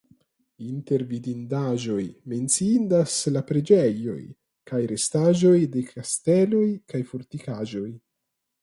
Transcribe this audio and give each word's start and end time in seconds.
Inter 0.67 1.03
vidindaĵoj 1.11 2.05
menciindas 2.33 3.19
la 3.35 3.45
preĝejoj 3.53 4.19
kaj 4.73 4.83
restaĵoj 4.95 5.57
de 5.77 5.87
kasteloj 5.95 6.65
kaj 6.93 7.05
fortikaĵoj. 7.13 7.89